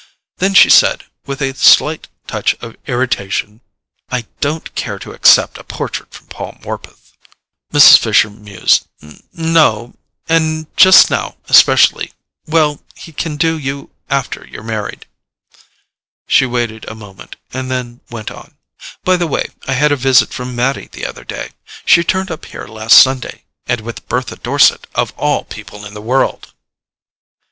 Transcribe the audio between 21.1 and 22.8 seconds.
day. She turned up here